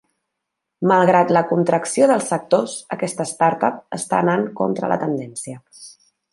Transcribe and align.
Malgrat 0.91 1.33
la 1.37 1.43
contracció 1.51 2.07
dels 2.13 2.31
sectors, 2.33 2.75
aquesta 2.97 3.29
startup 3.35 3.79
està 4.01 4.25
anant 4.25 4.51
contra 4.65 4.93
la 4.95 4.99
tendència. 5.07 5.63